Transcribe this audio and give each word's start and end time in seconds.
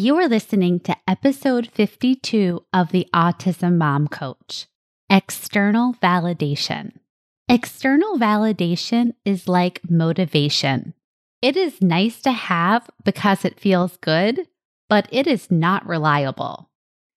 You 0.00 0.16
are 0.18 0.28
listening 0.28 0.78
to 0.84 0.96
episode 1.08 1.66
52 1.72 2.64
of 2.72 2.92
the 2.92 3.08
Autism 3.12 3.78
Mom 3.78 4.06
Coach 4.06 4.68
External 5.10 5.92
Validation. 5.94 6.92
External 7.48 8.16
validation 8.16 9.14
is 9.24 9.48
like 9.48 9.80
motivation. 9.90 10.94
It 11.42 11.56
is 11.56 11.82
nice 11.82 12.20
to 12.20 12.30
have 12.30 12.88
because 13.04 13.44
it 13.44 13.58
feels 13.58 13.96
good, 13.96 14.46
but 14.88 15.08
it 15.10 15.26
is 15.26 15.50
not 15.50 15.84
reliable. 15.84 16.70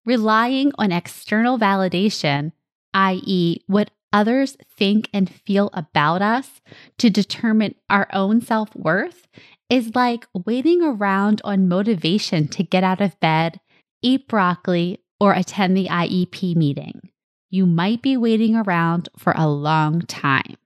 Relying 0.04 0.72
on 0.76 0.90
external 0.90 1.60
validation, 1.60 2.50
i.e., 2.94 3.60
what 3.68 3.92
others 4.12 4.56
think 4.76 5.08
and 5.14 5.30
feel 5.30 5.70
about 5.72 6.20
us 6.20 6.60
to 6.98 7.10
determine 7.10 7.76
our 7.88 8.08
own 8.12 8.40
self 8.40 8.74
worth 8.74 9.28
is 9.72 9.94
like 9.94 10.26
waiting 10.34 10.82
around 10.82 11.40
on 11.44 11.66
motivation 11.66 12.46
to 12.46 12.62
get 12.62 12.84
out 12.84 13.00
of 13.00 13.18
bed, 13.20 13.58
eat 14.02 14.28
broccoli, 14.28 15.00
or 15.18 15.32
attend 15.32 15.74
the 15.74 15.86
IEP 15.86 16.54
meeting. 16.54 17.00
You 17.48 17.64
might 17.64 18.02
be 18.02 18.18
waiting 18.18 18.54
around 18.54 19.08
for 19.16 19.32
a 19.34 19.48
long 19.48 20.02
time. 20.02 20.58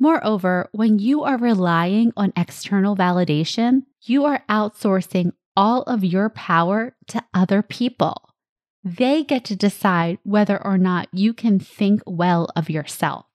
Moreover, 0.00 0.70
when 0.72 0.98
you 0.98 1.24
are 1.24 1.36
relying 1.36 2.10
on 2.16 2.32
external 2.38 2.96
validation, 2.96 3.82
you 4.00 4.24
are 4.24 4.42
outsourcing 4.48 5.32
all 5.54 5.82
of 5.82 6.02
your 6.02 6.30
power 6.30 6.96
to 7.08 7.22
other 7.34 7.60
people. 7.60 8.30
They 8.82 9.24
get 9.24 9.44
to 9.46 9.56
decide 9.56 10.20
whether 10.22 10.56
or 10.64 10.78
not 10.78 11.08
you 11.12 11.34
can 11.34 11.58
think 11.58 12.00
well 12.06 12.48
of 12.56 12.70
yourself. 12.70 13.26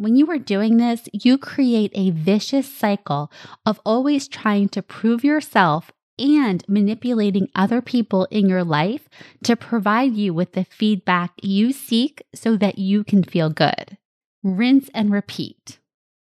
When 0.00 0.16
you 0.16 0.30
are 0.30 0.38
doing 0.38 0.78
this, 0.78 1.10
you 1.12 1.36
create 1.36 1.92
a 1.94 2.08
vicious 2.08 2.66
cycle 2.66 3.30
of 3.66 3.82
always 3.84 4.28
trying 4.28 4.70
to 4.70 4.80
prove 4.80 5.22
yourself 5.22 5.92
and 6.18 6.64
manipulating 6.66 7.50
other 7.54 7.82
people 7.82 8.24
in 8.30 8.48
your 8.48 8.64
life 8.64 9.10
to 9.44 9.56
provide 9.56 10.14
you 10.14 10.32
with 10.32 10.52
the 10.52 10.64
feedback 10.64 11.32
you 11.42 11.70
seek 11.74 12.22
so 12.34 12.56
that 12.56 12.78
you 12.78 13.04
can 13.04 13.22
feel 13.22 13.50
good. 13.50 13.98
Rinse 14.42 14.88
and 14.94 15.12
repeat. 15.12 15.78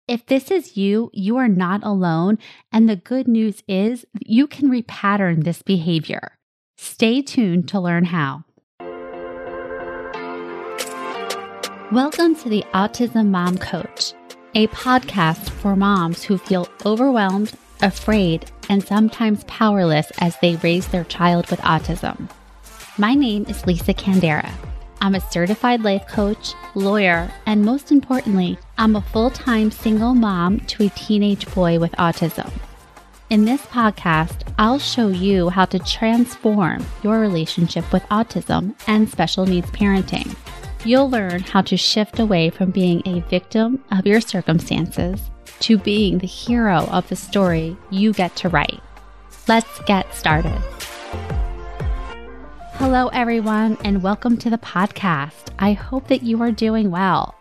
If 0.08 0.26
this 0.26 0.50
is 0.50 0.78
you, 0.78 1.12
you 1.12 1.36
are 1.36 1.50
not 1.50 1.84
alone. 1.84 2.38
And 2.72 2.88
the 2.88 2.96
good 2.96 3.28
news 3.28 3.64
is 3.68 4.06
you 4.18 4.48
can 4.48 4.70
repattern 4.70 5.44
this 5.44 5.62
behavior. 5.62 6.38
Stay 6.78 7.22
tuned 7.22 7.68
to 7.68 7.82
learn 7.82 8.06
how. 8.06 8.46
Welcome 11.94 12.36
to 12.36 12.50
the 12.50 12.66
Autism 12.74 13.28
Mom 13.30 13.58
Coach, 13.58 14.12
a 14.54 14.68
podcast 14.68 15.50
for 15.50 15.74
moms 15.74 16.22
who 16.22 16.38
feel 16.38 16.68
overwhelmed, 16.86 17.54
afraid, 17.82 18.52
and 18.68 18.84
sometimes 18.84 19.46
powerless 19.46 20.12
as 20.20 20.36
they 20.42 20.58
raise 20.58 20.90
their 20.90 21.06
child 21.06 21.50
with 21.50 21.62
autism. 21.62 22.30
My 22.98 23.14
name 23.14 23.46
is 23.48 23.66
Lisa 23.66 23.94
Candera. 23.94 24.52
I'm 25.00 25.16
a 25.16 25.22
certified 25.32 25.82
life 25.82 26.06
coach, 26.10 26.56
lawyer, 26.76 27.32
and 27.46 27.64
most 27.64 27.90
importantly, 27.90 28.60
I'm 28.78 28.98
a 28.98 29.02
full 29.02 29.30
time 29.30 29.72
single 29.72 30.14
mom 30.14 30.60
to 30.60 30.88
a 30.88 30.90
teenage 30.90 31.50
boy 31.56 31.80
with 31.80 31.94
autism. 31.94 32.52
In 33.30 33.46
this 33.46 33.62
podcast, 33.62 34.42
I'll 34.60 34.80
show 34.80 35.08
you 35.08 35.48
how 35.48 35.64
to 35.64 35.80
transform 35.80 36.86
your 37.02 37.22
relationship 37.22 37.94
with 37.94 38.04
autism 38.04 38.76
and 38.88 39.10
special 39.10 39.46
needs 39.46 39.72
parenting 39.72 40.36
you'll 40.88 41.10
learn 41.10 41.42
how 41.42 41.62
to 41.62 41.76
shift 41.76 42.18
away 42.18 42.50
from 42.50 42.72
being 42.72 43.02
a 43.06 43.20
victim 43.28 43.84
of 43.92 44.08
your 44.08 44.22
circumstances 44.22 45.20
to 45.60 45.78
being 45.78 46.18
the 46.18 46.26
hero 46.26 46.88
of 46.92 47.06
the 47.10 47.16
story 47.16 47.76
you 47.90 48.14
get 48.14 48.34
to 48.38 48.48
write. 48.48 48.80
Let's 49.50 49.82
get 49.82 50.14
started. 50.16 50.58
Hello, 52.76 53.10
everyone, 53.10 53.78
and 53.84 54.02
welcome 54.02 54.38
to 54.38 54.50
the 54.50 54.58
podcast. 54.58 55.52
I 55.60 55.74
hope 55.74 56.08
that 56.08 56.24
you 56.24 56.42
are 56.42 56.54
doing 56.54 56.90
well. 56.90 57.36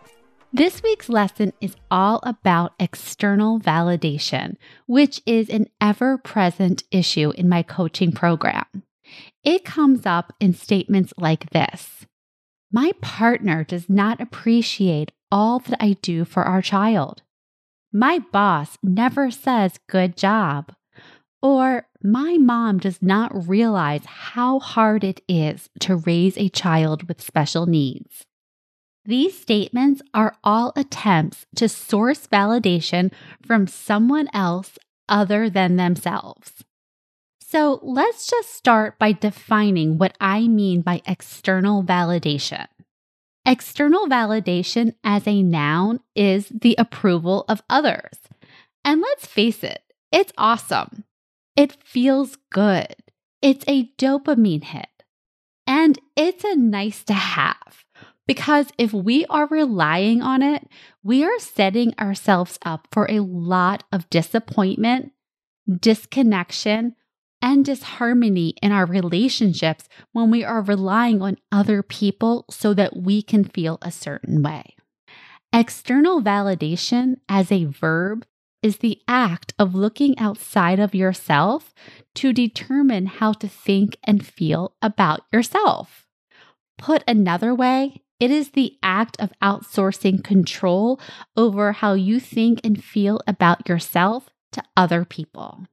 This 0.51 0.83
week's 0.83 1.07
lesson 1.07 1.53
is 1.61 1.77
all 1.89 2.19
about 2.23 2.73
external 2.81 3.61
validation, 3.61 4.57
which 4.87 5.21
is 5.25 5.47
an 5.47 5.67
ever 5.79 6.17
present 6.17 6.83
issue 6.91 7.31
in 7.31 7.47
my 7.47 7.63
coaching 7.63 8.11
program. 8.11 8.65
It 9.45 9.63
comes 9.63 10.05
up 10.05 10.33
in 10.41 10.53
statements 10.53 11.13
like 11.17 11.51
this 11.51 12.05
my 12.71 12.91
partner 13.01 13.63
does 13.63 13.89
not 13.89 14.19
appreciate 14.21 15.11
all 15.31 15.59
that 15.59 15.81
I 15.81 15.93
do 16.01 16.25
for 16.25 16.43
our 16.43 16.61
child. 16.61 17.21
My 17.91 18.19
boss 18.19 18.77
never 18.83 19.31
says 19.31 19.79
good 19.87 20.17
job. 20.17 20.73
Or 21.41 21.87
my 22.03 22.37
mom 22.37 22.79
does 22.79 23.01
not 23.01 23.47
realize 23.47 24.05
how 24.05 24.59
hard 24.59 25.03
it 25.03 25.21
is 25.27 25.69
to 25.79 25.97
raise 25.97 26.37
a 26.37 26.49
child 26.49 27.07
with 27.07 27.21
special 27.21 27.65
needs. 27.65 28.25
These 29.05 29.39
statements 29.39 30.01
are 30.13 30.35
all 30.43 30.73
attempts 30.75 31.45
to 31.55 31.69
source 31.69 32.27
validation 32.27 33.13
from 33.45 33.65
someone 33.65 34.27
else 34.33 34.77
other 35.07 35.49
than 35.49 35.77
themselves. 35.77 36.65
So 37.49 37.79
let's 37.81 38.27
just 38.27 38.53
start 38.53 38.99
by 38.99 39.13
defining 39.13 39.97
what 39.97 40.17
I 40.19 40.49
mean 40.49 40.81
by 40.81 41.01
external 41.07 41.81
validation. 41.81 42.67
External 43.45 44.05
validation 44.05 44.95
as 45.01 45.25
a 45.25 45.41
noun 45.41 46.01
is 46.13 46.49
the 46.49 46.75
approval 46.77 47.45
of 47.47 47.63
others. 47.69 48.19
And 48.83 48.99
let's 48.99 49.25
face 49.25 49.63
it, 49.63 49.81
it's 50.11 50.33
awesome. 50.37 51.05
It 51.55 51.81
feels 51.85 52.37
good. 52.51 52.93
It's 53.41 53.63
a 53.65 53.93
dopamine 53.97 54.65
hit. 54.65 54.89
And 55.65 55.97
it's 56.17 56.43
a 56.43 56.57
nice 56.57 57.01
to 57.05 57.13
have 57.13 57.85
because 58.27 58.67
if 58.77 58.91
we 58.91 59.25
are 59.27 59.47
relying 59.47 60.21
on 60.21 60.43
it, 60.43 60.67
we 61.01 61.23
are 61.23 61.39
setting 61.39 61.93
ourselves 61.97 62.59
up 62.65 62.89
for 62.91 63.09
a 63.09 63.21
lot 63.21 63.85
of 63.93 64.09
disappointment, 64.09 65.13
disconnection, 65.79 66.93
and 67.41 67.65
disharmony 67.65 68.55
in 68.61 68.71
our 68.71 68.85
relationships 68.85 69.87
when 70.11 70.31
we 70.31 70.43
are 70.43 70.61
relying 70.61 71.21
on 71.21 71.37
other 71.51 71.83
people 71.83 72.45
so 72.49 72.73
that 72.73 72.97
we 72.97 73.21
can 73.21 73.43
feel 73.43 73.77
a 73.81 73.91
certain 73.91 74.41
way. 74.41 74.75
External 75.53 76.21
validation 76.21 77.15
as 77.29 77.51
a 77.51 77.65
verb 77.65 78.25
is 78.63 78.77
the 78.77 78.99
act 79.07 79.53
of 79.59 79.75
looking 79.75 80.17
outside 80.19 80.79
of 80.79 80.95
yourself 80.95 81.73
to 82.15 82.33
determine 82.33 83.05
how 83.05 83.31
to 83.31 83.47
think 83.47 83.97
and 84.03 84.25
feel 84.25 84.73
about 84.81 85.21
yourself. 85.31 86.07
Put 86.77 87.03
another 87.07 87.53
way, 87.55 88.01
it 88.19 88.31
is 88.31 88.51
the 88.51 88.77
act 88.81 89.15
of 89.19 89.31
outsourcing 89.41 90.23
control 90.23 90.99
over 91.35 91.71
how 91.71 91.93
you 91.93 92.19
think 92.19 92.59
and 92.63 92.83
feel 92.83 93.21
about 93.27 93.69
yourself 93.69 94.29
to 94.51 94.63
other 94.75 95.05
people. 95.05 95.65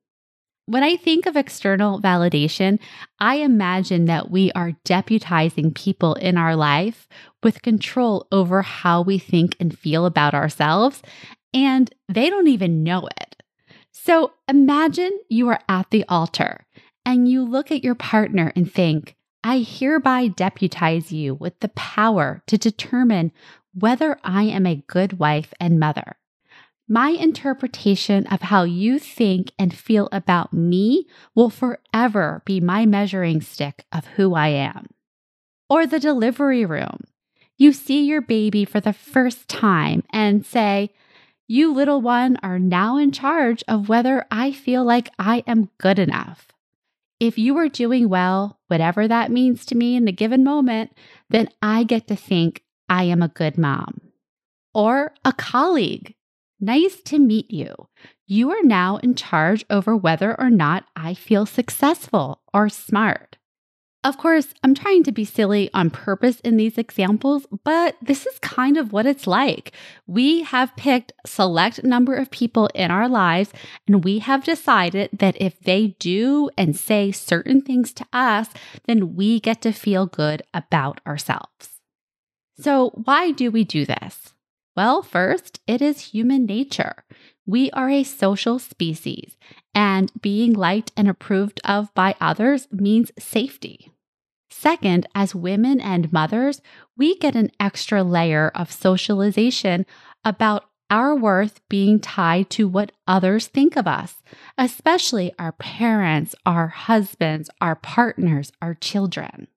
When 0.67 0.83
I 0.83 0.97
think 0.97 1.27
of 1.27 1.37
external 1.37 2.01
validation, 2.01 2.79
I 3.19 3.37
imagine 3.37 4.07
that 4.07 4.31
we 4.31 4.51
are 4.53 4.73
deputizing 4.87 5.75
people 5.75 6.15
in 6.15 6.39
our 6.39 6.57
life 6.57 7.07
with 7.43 7.61
control 7.61 8.27
over 8.33 8.63
how 8.63 9.03
we 9.03 9.19
think 9.19 9.57
and 9.61 9.79
feel 9.79 10.07
about 10.07 10.33
ourselves, 10.33 11.03
and 11.53 11.93
they 12.09 12.31
don't 12.31 12.49
even 12.49 12.83
know 12.83 13.07
it. 13.21 13.37
So 13.93 14.33
imagine 14.49 15.19
you 15.29 15.49
are 15.49 15.61
at 15.69 15.91
the 15.91 16.05
altar 16.09 16.67
and 17.05 17.29
you 17.29 17.45
look 17.45 17.71
at 17.71 17.85
your 17.85 17.95
partner 17.95 18.51
and 18.57 18.71
think, 18.71 19.17
I 19.43 19.59
hereby 19.59 20.29
deputize 20.29 21.13
you 21.13 21.35
with 21.35 21.61
the 21.61 21.69
power 21.69 22.43
to 22.47 22.57
determine 22.57 23.33
whether 23.75 24.19
I 24.25 24.45
am 24.45 24.67
a 24.67 24.83
good 24.87 25.19
wife 25.19 25.53
and 25.61 25.79
mother. 25.79 26.17
My 26.89 27.09
interpretation 27.09 28.27
of 28.27 28.43
how 28.43 28.65
you 28.65 28.99
think 28.99 29.53
and 29.59 29.72
feel 29.75 30.09
about 30.12 30.53
me 30.53 31.06
will 31.34 31.49
forever 31.49 32.43
be 32.45 32.61
my 32.61 32.84
measuring 32.84 33.41
stick 33.41 33.86
of 33.91 34.07
who 34.07 34.34
I 34.34 34.48
am. 34.48 34.89
Or 35.71 35.86
the 35.86 35.98
delivery 35.98 36.66
room. 36.66 37.04
You 37.57 37.72
see 37.72 38.04
your 38.04 38.21
baby 38.21 38.66
for 38.66 38.81
the 38.81 38.92
first 38.92 39.48
time 39.48 40.03
and 40.13 40.45
say, 40.45 40.92
You 41.47 41.72
little 41.72 42.03
one 42.03 42.36
are 42.42 42.59
now 42.59 42.98
in 42.98 43.13
charge 43.13 43.65
of 43.66 43.89
whether 43.89 44.27
I 44.31 44.53
feel 44.53 44.84
like 44.84 45.09
I 45.19 45.42
am 45.47 45.71
good 45.78 45.98
enough. 45.98 46.48
If 47.19 47.39
you 47.39 47.57
are 47.57 47.69
doing 47.69 48.10
well, 48.10 48.59
whatever 48.66 49.09
that 49.09 49.31
means 49.31 49.65
to 49.66 49.75
me 49.75 49.97
in 49.97 50.07
a 50.07 50.13
given 50.13 50.45
moment, 50.45 50.92
then 51.31 51.48
I 51.63 51.84
get 51.84 52.09
to 52.09 52.16
think 52.16 52.63
I 52.91 53.04
am 53.04 53.22
a 53.22 53.28
good 53.28 53.57
mom. 53.57 54.03
Or 54.75 55.15
a 55.25 55.33
colleague 55.33 56.15
Nice 56.65 57.03
to 57.03 57.19
meet 57.19 57.51
you. 57.51 57.75
You 58.27 58.51
are 58.51 58.63
now 58.63 58.97
in 58.97 59.16
charge 59.16 59.66
over 59.69 59.95
whether 59.95 60.34
or 60.41 60.49
not 60.49 60.87
I 60.97 61.13
feel 61.13 61.45
successful 61.45 62.41
or 62.55 62.71
smart. 62.71 63.37
Of 64.03 64.16
course, 64.16 64.55
I'm 64.63 64.75
trying 64.75 65.03
to 65.03 65.13
be 65.13 65.27
silly 65.27 65.69
on 65.75 65.91
purpose 65.91 66.41
in 66.41 66.57
these 66.57 66.78
examples, 66.78 67.47
but 67.65 67.97
this 68.01 68.25
is 68.25 68.39
kind 68.39 68.78
of 68.78 68.95
what 68.95 69.05
it's 69.05 69.27
like. 69.27 69.72
We 70.07 70.41
have 70.45 70.75
picked 70.75 71.13
select 71.27 71.84
number 71.84 72.15
of 72.15 72.31
people 72.31 72.71
in 72.75 72.91
our 72.91 73.10
lives 73.10 73.53
and 73.87 74.03
we 74.03 74.21
have 74.21 74.45
decided 74.45 75.10
that 75.13 75.37
if 75.39 75.60
they 75.60 75.89
do 75.99 76.49
and 76.57 76.75
say 76.75 77.13
certain 77.13 77.60
things 77.60 77.93
to 77.93 78.07
us, 78.10 78.49
then 78.87 79.15
we 79.15 79.39
get 79.39 79.60
to 79.63 79.72
feel 79.72 80.07
good 80.07 80.43
about 80.55 81.03
ourselves. 81.07 81.81
So, 82.59 82.89
why 83.05 83.33
do 83.33 83.51
we 83.51 83.65
do 83.65 83.84
this? 83.84 84.34
Well, 84.76 85.03
first, 85.03 85.60
it 85.66 85.80
is 85.80 86.12
human 86.12 86.47
nature. 86.47 87.04
We 87.47 87.71
are 87.71 87.91
a 87.91 88.03
social 88.03 88.59
species, 88.59 89.36
and 89.74 90.10
being 90.21 90.53
liked 90.53 90.91
and 90.97 91.09
approved 91.09 91.60
of 91.65 91.94
by 91.94 92.16
others 92.21 92.66
means 92.72 93.12
safety. 93.18 93.92
Second, 94.50 95.06
as 95.15 95.34
women 95.34 95.80
and 95.80 96.12
mothers, 96.12 96.62
we 96.97 97.16
get 97.18 97.36
an 97.36 97.50
extra 97.60 98.03
layer 98.03 98.50
of 98.54 98.72
socialization 98.72 99.84
about 100.24 100.65
our 100.91 101.15
worth 101.15 101.60
being 101.68 102.00
tied 102.00 102.50
to 102.50 102.68
what 102.68 102.92
others 103.06 103.47
think 103.47 103.76
of 103.76 103.86
us, 103.86 104.22
especially 104.56 105.32
our 105.38 105.53
parents, 105.53 106.34
our 106.47 106.68
husbands, 106.68 107.50
our 107.60 107.74
partners, 107.76 108.53
our 108.62 108.74
children. 108.74 109.48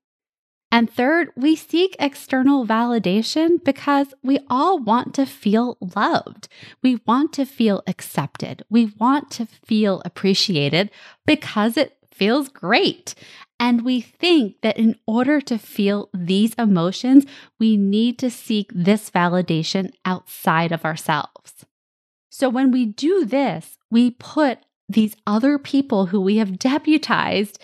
And 0.71 0.91
third, 0.91 1.31
we 1.35 1.55
seek 1.55 1.95
external 1.97 2.65
validation 2.65 3.63
because 3.63 4.13
we 4.21 4.39
all 4.49 4.79
want 4.79 5.13
to 5.15 5.25
feel 5.25 5.77
loved. 5.95 6.49
We 6.83 6.99
want 7.05 7.31
to 7.33 7.45
feel 7.45 7.83
accepted. 7.87 8.63
We 8.69 8.93
want 8.99 9.31
to 9.31 9.45
feel 9.45 10.01
appreciated 10.03 10.91
because 11.25 11.77
it 11.77 11.97
feels 12.11 12.49
great. 12.49 13.15
And 13.59 13.83
we 13.83 14.01
think 14.01 14.61
that 14.61 14.77
in 14.77 14.97
order 15.07 15.39
to 15.41 15.57
feel 15.57 16.09
these 16.13 16.53
emotions, 16.55 17.25
we 17.59 17.77
need 17.77 18.19
to 18.19 18.29
seek 18.29 18.71
this 18.73 19.09
validation 19.09 19.93
outside 20.05 20.71
of 20.71 20.83
ourselves. 20.83 21.65
So 22.29 22.49
when 22.49 22.71
we 22.71 22.85
do 22.85 23.25
this, 23.25 23.77
we 23.89 24.11
put 24.11 24.59
these 24.89 25.15
other 25.25 25.57
people 25.57 26.07
who 26.07 26.21
we 26.21 26.37
have 26.37 26.59
deputized 26.59 27.57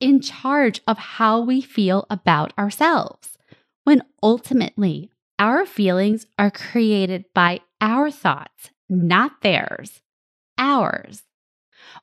in 0.00 0.20
charge 0.20 0.80
of 0.86 0.98
how 0.98 1.40
we 1.40 1.60
feel 1.60 2.06
about 2.10 2.52
ourselves, 2.58 3.38
when 3.84 4.02
ultimately 4.22 5.10
our 5.38 5.64
feelings 5.64 6.26
are 6.38 6.50
created 6.50 7.24
by 7.34 7.60
our 7.80 8.10
thoughts, 8.10 8.70
not 8.88 9.42
theirs, 9.42 10.00
ours. 10.58 11.22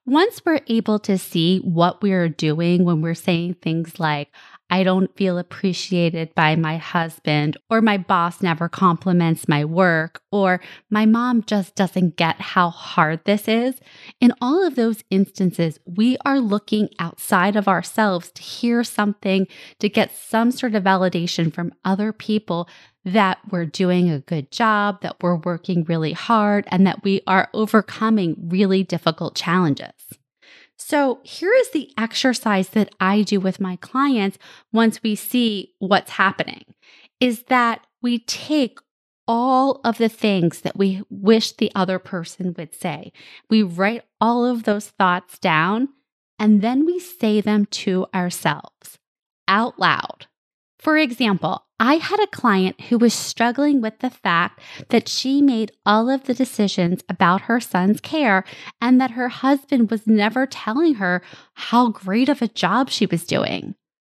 Once 0.05 0.41
we're 0.45 0.61
able 0.67 0.99
to 0.99 1.17
see 1.17 1.59
what 1.59 2.01
we're 2.01 2.29
doing 2.29 2.83
when 2.83 3.01
we're 3.01 3.13
saying 3.13 3.53
things 3.55 3.99
like, 3.99 4.29
I 4.69 4.83
don't 4.83 5.15
feel 5.15 5.37
appreciated 5.37 6.35
by 6.35 6.55
my 6.55 6.77
husband, 6.77 7.57
or 7.69 7.81
my 7.81 7.97
boss 7.97 8.41
never 8.41 8.67
compliments 8.67 9.47
my 9.47 9.63
work, 9.63 10.21
or 10.31 10.59
my 10.89 11.05
mom 11.05 11.43
just 11.43 11.75
doesn't 11.75 12.17
get 12.17 12.41
how 12.41 12.69
hard 12.69 13.23
this 13.23 13.47
is. 13.47 13.79
In 14.19 14.33
all 14.41 14.65
of 14.65 14.75
those 14.75 15.03
instances, 15.09 15.79
we 15.85 16.17
are 16.25 16.39
looking 16.39 16.89
outside 16.99 17.55
of 17.55 17.67
ourselves 17.67 18.31
to 18.33 18.41
hear 18.41 18.83
something, 18.83 19.47
to 19.79 19.87
get 19.87 20.11
some 20.13 20.51
sort 20.51 20.75
of 20.75 20.83
validation 20.83 21.53
from 21.53 21.73
other 21.85 22.11
people 22.11 22.67
that 23.05 23.37
we're 23.49 23.65
doing 23.65 24.09
a 24.09 24.19
good 24.19 24.51
job, 24.51 25.01
that 25.01 25.15
we're 25.21 25.37
working 25.37 25.85
really 25.85 26.11
hard, 26.11 26.65
and 26.67 26.85
that 26.85 27.03
we 27.03 27.21
are 27.25 27.49
overcoming 27.53 28.35
really 28.49 28.83
difficult 28.83 29.33
challenges. 29.33 29.93
So, 30.77 31.19
here 31.23 31.53
is 31.53 31.71
the 31.71 31.91
exercise 31.97 32.69
that 32.69 32.93
I 32.99 33.23
do 33.23 33.39
with 33.39 33.59
my 33.59 33.77
clients 33.77 34.37
once 34.71 35.01
we 35.01 35.15
see 35.15 35.73
what's 35.79 36.11
happening 36.11 36.65
is 37.19 37.43
that 37.43 37.85
we 38.01 38.19
take 38.19 38.79
all 39.27 39.81
of 39.83 39.97
the 39.97 40.09
things 40.09 40.61
that 40.61 40.77
we 40.77 41.01
wish 41.09 41.51
the 41.51 41.71
other 41.75 41.99
person 41.99 42.53
would 42.57 42.73
say. 42.73 43.11
We 43.49 43.63
write 43.63 44.03
all 44.21 44.45
of 44.45 44.63
those 44.63 44.87
thoughts 44.89 45.37
down 45.39 45.89
and 46.39 46.61
then 46.61 46.85
we 46.85 46.99
say 46.99 47.41
them 47.41 47.65
to 47.65 48.05
ourselves 48.13 48.97
out 49.47 49.79
loud. 49.79 50.27
For 50.77 50.97
example, 50.97 51.65
I 51.79 51.95
had 51.95 52.19
a 52.19 52.27
client 52.27 52.81
who 52.81 52.97
was 52.97 53.13
struggling 53.13 53.81
with 53.81 53.99
the 53.99 54.09
fact 54.09 54.61
that 54.89 55.07
she 55.07 55.41
made 55.43 55.71
all 55.85 56.09
of 56.09 56.23
the 56.23 56.33
decisions 56.33 57.03
about 57.07 57.41
her 57.41 57.59
son's 57.59 58.01
care 58.01 58.43
and 58.81 58.99
that 58.99 59.11
her 59.11 59.29
husband 59.29 59.91
was 59.91 60.07
never 60.07 60.47
telling 60.47 60.95
her 60.95 61.21
how 61.53 61.89
great 61.89 62.29
of 62.29 62.41
a 62.41 62.47
job 62.47 62.89
she 62.89 63.05
was 63.05 63.25
doing. 63.25 63.75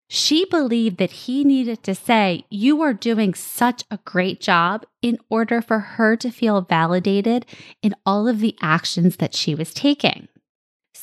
She 0.09 0.43
believed 0.45 0.97
that 0.97 1.11
he 1.11 1.43
needed 1.43 1.83
to 1.83 1.95
say, 1.95 2.45
You 2.49 2.81
are 2.81 2.93
doing 2.93 3.33
such 3.33 3.83
a 3.89 3.99
great 4.03 4.41
job 4.41 4.83
in 5.01 5.19
order 5.29 5.61
for 5.61 5.79
her 5.79 6.17
to 6.17 6.31
feel 6.31 6.61
validated 6.61 7.45
in 7.81 7.95
all 8.05 8.27
of 8.27 8.39
the 8.39 8.57
actions 8.59 9.17
that 9.17 9.35
she 9.35 9.55
was 9.55 9.73
taking. 9.73 10.27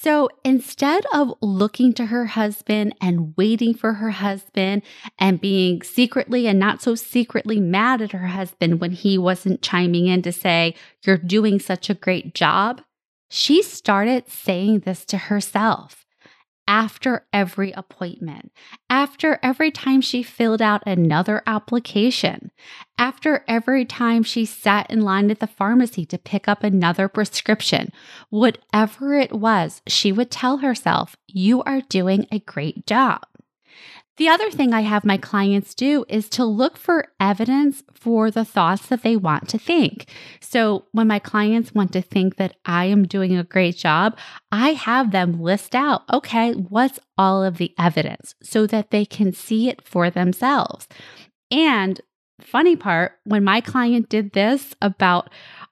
So 0.00 0.28
instead 0.44 1.04
of 1.12 1.34
looking 1.40 1.92
to 1.94 2.06
her 2.06 2.26
husband 2.26 2.94
and 3.00 3.34
waiting 3.36 3.74
for 3.74 3.94
her 3.94 4.10
husband 4.10 4.82
and 5.18 5.40
being 5.40 5.82
secretly 5.82 6.46
and 6.46 6.56
not 6.56 6.80
so 6.80 6.94
secretly 6.94 7.58
mad 7.58 8.00
at 8.00 8.12
her 8.12 8.28
husband 8.28 8.80
when 8.80 8.92
he 8.92 9.18
wasn't 9.18 9.60
chiming 9.60 10.06
in 10.06 10.22
to 10.22 10.30
say, 10.30 10.76
You're 11.02 11.18
doing 11.18 11.58
such 11.58 11.90
a 11.90 11.94
great 11.94 12.32
job, 12.32 12.80
she 13.28 13.60
started 13.60 14.30
saying 14.30 14.80
this 14.80 15.04
to 15.06 15.18
herself 15.18 16.06
after 16.68 17.26
every 17.32 17.72
appointment, 17.72 18.52
after 18.90 19.40
every 19.42 19.70
time 19.70 20.02
she 20.02 20.22
filled 20.22 20.60
out 20.60 20.86
another 20.86 21.42
application, 21.46 22.50
after 22.98 23.42
every 23.48 23.86
time 23.86 24.22
she 24.22 24.44
sat 24.44 24.88
in 24.90 25.00
line 25.00 25.30
at 25.30 25.40
the 25.40 25.46
pharmacy 25.46 26.04
to 26.04 26.18
pick 26.18 26.46
up 26.46 26.62
another 26.62 27.08
prescription, 27.08 27.90
whatever 28.28 29.14
it 29.14 29.32
was, 29.32 29.80
she 29.86 30.12
would 30.12 30.30
tell 30.30 30.58
herself, 30.58 31.16
You 31.26 31.62
are 31.62 31.80
doing 31.80 32.26
a 32.30 32.40
great 32.40 32.86
job. 32.86 33.22
The 34.18 34.28
other 34.28 34.50
thing 34.50 34.74
I 34.74 34.80
have 34.80 35.04
my 35.04 35.16
clients 35.16 35.74
do 35.74 36.04
is 36.08 36.28
to 36.30 36.44
look 36.44 36.76
for 36.76 37.06
evidence 37.20 37.84
for 37.94 38.32
the 38.32 38.44
thoughts 38.44 38.86
that 38.88 39.02
they 39.02 39.16
want 39.16 39.48
to 39.50 39.58
think. 39.58 40.10
So 40.40 40.86
when 40.90 41.06
my 41.06 41.20
clients 41.20 41.72
want 41.72 41.92
to 41.92 42.02
think 42.02 42.34
that 42.36 42.56
I 42.64 42.86
am 42.86 43.06
doing 43.06 43.36
a 43.36 43.44
great 43.44 43.76
job, 43.76 44.18
I 44.50 44.70
have 44.70 45.12
them 45.12 45.40
list 45.40 45.74
out, 45.74 46.02
okay, 46.12 46.52
what's 46.52 46.98
all 47.16 47.44
of 47.44 47.58
the 47.58 47.72
evidence 47.78 48.34
so 48.42 48.66
that 48.66 48.90
they 48.90 49.04
can 49.04 49.32
see 49.32 49.68
it 49.68 49.86
for 49.86 50.10
themselves. 50.10 50.88
And 51.52 52.00
funny 52.40 52.74
part, 52.74 53.12
when 53.22 53.44
my 53.44 53.60
client 53.60 54.08
did 54.08 54.32
this 54.32 54.74
about 54.82 55.30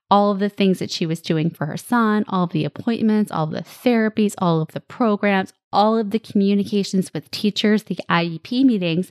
all 0.09 0.31
of 0.31 0.39
the 0.39 0.49
things 0.49 0.79
that 0.79 0.91
she 0.93 1.05
was 1.05 1.21
doing 1.21 1.51
for 1.51 1.67
her 1.67 1.77
son, 1.77 2.25
all 2.29 2.45
of 2.45 2.53
the 2.53 2.65
appointments, 2.65 3.33
all 3.33 3.45
of 3.45 3.51
the 3.51 3.63
therapies, 3.63 4.35
all 4.39 4.61
of 4.61 4.69
the 4.69 4.81
programs, 4.81 5.53
all 5.73 5.97
of 5.99 6.11
the 6.11 6.19
communications 6.19 7.13
with 7.13 7.31
teachers, 7.31 7.85
the 7.85 7.99
IEP 8.09 8.65
meetings, 8.65 9.11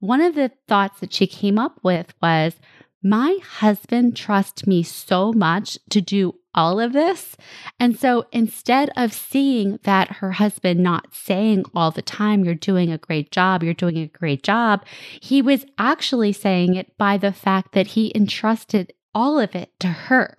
one 0.00 0.20
of 0.20 0.34
the 0.34 0.50
thoughts 0.68 1.00
that 1.00 1.12
she 1.12 1.26
came 1.26 1.58
up 1.58 1.78
with 1.82 2.14
was 2.22 2.54
my 3.02 3.38
husband 3.42 4.16
trusts 4.16 4.66
me 4.66 4.82
so 4.82 5.32
much 5.32 5.78
to 5.90 6.00
do 6.00 6.34
all 6.54 6.80
of 6.80 6.92
this. 6.92 7.36
And 7.80 7.98
so 7.98 8.26
instead 8.32 8.90
of 8.96 9.12
seeing 9.12 9.78
that 9.82 10.16
her 10.16 10.32
husband 10.32 10.80
not 10.80 11.14
saying 11.14 11.64
all 11.74 11.90
the 11.90 12.02
time, 12.02 12.44
you're 12.44 12.54
doing 12.54 12.92
a 12.92 12.98
great 12.98 13.30
job, 13.30 13.62
you're 13.62 13.74
doing 13.74 13.98
a 13.98 14.06
great 14.06 14.42
job, 14.42 14.84
he 15.20 15.42
was 15.42 15.66
actually 15.78 16.32
saying 16.32 16.76
it 16.76 16.96
by 16.96 17.18
the 17.18 17.32
fact 17.32 17.72
that 17.72 17.88
he 17.88 18.12
entrusted 18.14 18.92
all 19.14 19.38
of 19.38 19.54
it 19.54 19.70
to 19.80 19.88
her. 19.88 20.36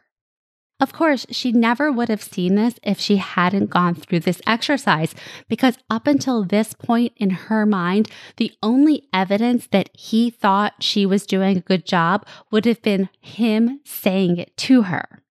Of 0.78 0.92
course, 0.92 1.26
she 1.32 1.54
never 1.54 1.90
would 1.90 2.10
have 2.10 2.22
seen 2.22 2.56
this 2.56 2.76
if 2.84 3.00
she 3.00 3.16
hadn't 3.16 3.70
gone 3.70 3.96
through 3.96 4.20
this 4.20 4.42
exercise, 4.46 5.16
because 5.48 5.78
up 5.90 6.06
until 6.06 6.44
this 6.44 6.74
point 6.74 7.14
in 7.16 7.30
her 7.30 7.66
mind, 7.66 8.10
the 8.36 8.52
only 8.62 9.08
evidence 9.14 9.68
that 9.72 9.90
he 9.94 10.30
thought 10.30 10.84
she 10.84 11.06
was 11.06 11.26
doing 11.26 11.58
a 11.58 11.62
good 11.62 11.86
job 11.86 12.26
would 12.52 12.66
have 12.66 12.82
been 12.82 13.08
him 13.22 13.80
saying 13.86 14.38
it 14.38 14.56
to 14.58 14.84
her. 14.84 15.24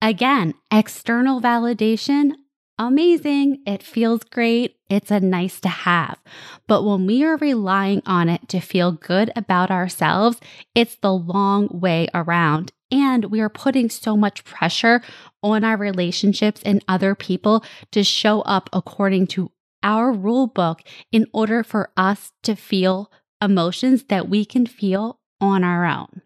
Again, 0.00 0.54
external 0.70 1.42
validation, 1.42 2.32
amazing. 2.78 3.62
It 3.66 3.82
feels 3.82 4.24
great. 4.24 4.76
It's 4.88 5.10
a 5.10 5.20
nice 5.20 5.60
to 5.60 5.68
have. 5.68 6.18
But 6.66 6.84
when 6.84 7.04
we 7.04 7.22
are 7.22 7.36
relying 7.36 8.00
on 8.06 8.30
it 8.30 8.48
to 8.48 8.60
feel 8.60 8.92
good 8.92 9.30
about 9.36 9.70
ourselves, 9.70 10.40
it's 10.74 10.96
the 10.96 11.12
long 11.12 11.68
way 11.70 12.08
around. 12.14 12.72
And 12.90 13.26
we 13.26 13.40
are 13.40 13.48
putting 13.48 13.88
so 13.88 14.16
much 14.16 14.44
pressure 14.44 15.02
on 15.42 15.64
our 15.64 15.76
relationships 15.76 16.60
and 16.64 16.84
other 16.88 17.14
people 17.14 17.64
to 17.92 18.02
show 18.02 18.42
up 18.42 18.68
according 18.72 19.28
to 19.28 19.52
our 19.82 20.12
rule 20.12 20.46
book 20.46 20.82
in 21.10 21.26
order 21.32 21.62
for 21.62 21.90
us 21.96 22.32
to 22.42 22.54
feel 22.54 23.10
emotions 23.40 24.04
that 24.04 24.28
we 24.28 24.44
can 24.44 24.66
feel 24.66 25.20
on 25.40 25.64
our 25.64 25.86
own. 25.86 26.22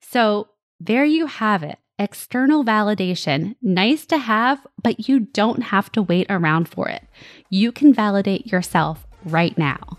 So 0.00 0.48
there 0.80 1.04
you 1.04 1.26
have 1.26 1.62
it. 1.62 1.78
External 1.98 2.62
validation, 2.62 3.56
nice 3.62 4.04
to 4.06 4.18
have, 4.18 4.66
but 4.82 5.08
you 5.08 5.20
don't 5.20 5.64
have 5.64 5.90
to 5.92 6.02
wait 6.02 6.26
around 6.28 6.68
for 6.68 6.88
it. 6.88 7.02
You 7.48 7.72
can 7.72 7.94
validate 7.94 8.46
yourself 8.46 9.06
right 9.24 9.56
now. 9.56 9.98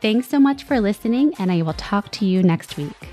Thanks 0.00 0.28
so 0.28 0.38
much 0.38 0.64
for 0.64 0.80
listening, 0.80 1.34
and 1.38 1.52
I 1.52 1.62
will 1.62 1.74
talk 1.74 2.10
to 2.12 2.24
you 2.26 2.42
next 2.42 2.76
week. 2.76 3.08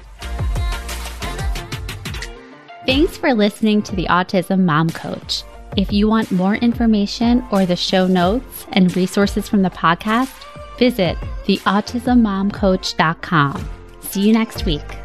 Thanks 2.85 3.15
for 3.15 3.33
listening 3.33 3.81
to 3.83 3.95
the 3.95 4.07
Autism 4.07 4.65
Mom 4.65 4.89
Coach. 4.89 5.43
If 5.77 5.93
you 5.93 6.09
want 6.09 6.31
more 6.31 6.55
information 6.55 7.45
or 7.49 7.65
the 7.65 7.77
show 7.77 8.07
notes 8.07 8.67
and 8.73 8.93
resources 8.95 9.47
from 9.47 9.61
the 9.61 9.69
podcast, 9.69 10.33
visit 10.77 11.17
theautismmomcoach.com. 11.45 13.69
See 14.01 14.27
you 14.27 14.33
next 14.33 14.65
week. 14.65 15.02